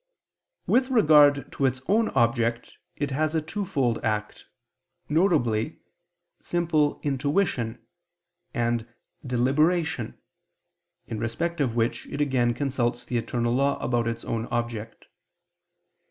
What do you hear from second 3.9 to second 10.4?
act, viz. simple intuition, and deliberation,